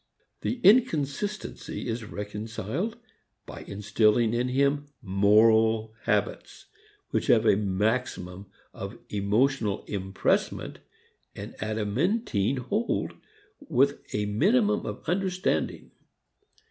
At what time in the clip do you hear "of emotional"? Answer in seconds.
8.73-9.85